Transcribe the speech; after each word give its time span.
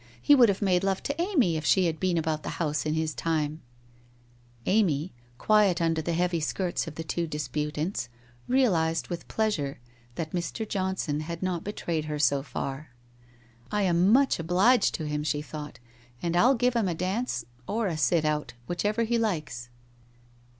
He 0.19 0.33
would 0.33 0.49
have 0.49 0.63
made 0.63 0.83
love 0.83 1.03
to 1.03 1.21
Amy, 1.21 1.57
if 1.57 1.63
she 1.63 1.85
had 1.85 1.99
been 1.99 2.17
about 2.17 2.41
the 2.41 2.49
house 2.57 2.87
in 2.87 2.95
his 2.95 3.13
time/ 3.13 3.61
Amy, 4.65 5.13
quiet 5.37 5.79
under 5.79 6.01
the 6.01 6.15
heavy 6.15 6.39
skirts 6.39 6.87
of 6.87 6.95
the 6.95 7.03
two 7.03 7.27
dis 7.27 7.47
putants, 7.47 8.07
realized, 8.47 9.09
with 9.09 9.27
pleasure, 9.27 9.79
that 10.15 10.31
Mr. 10.31 10.67
Johnson 10.67 11.19
had 11.19 11.43
not 11.43 11.63
betrayed 11.63 12.05
her 12.05 12.17
so 12.17 12.41
far.' 12.41 12.95
I 13.71 13.83
am 13.83 14.11
much 14.11 14.39
obliged 14.39 14.95
to 14.95 15.05
him/ 15.05 15.23
she 15.23 15.43
thought,' 15.43 15.77
and 16.23 16.35
I'll 16.35 16.55
give 16.55 16.73
him 16.75 16.87
a 16.87 16.95
dance 16.95 17.45
or 17.67 17.85
a 17.85 17.95
sit 17.95 18.25
out, 18.25 18.53
which 18.65 18.83
ever 18.85 19.03
he 19.03 19.19
likes.' 19.19 19.69